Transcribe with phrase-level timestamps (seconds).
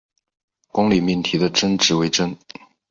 [0.69, 2.35] 公理命题的真值为真。